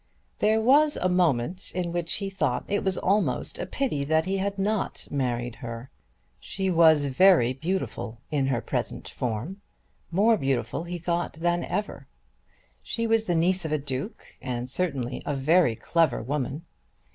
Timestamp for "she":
6.39-6.71, 12.83-13.05